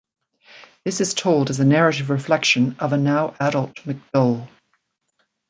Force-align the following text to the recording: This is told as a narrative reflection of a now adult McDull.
This 0.83 0.99
is 0.99 1.13
told 1.13 1.51
as 1.51 1.59
a 1.59 1.63
narrative 1.63 2.09
reflection 2.09 2.75
of 2.79 2.91
a 2.91 2.97
now 2.97 3.35
adult 3.39 3.75
McDull. 3.85 4.49